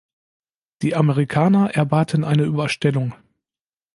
[0.81, 3.13] Die Amerikaner erbaten eine Überstellung.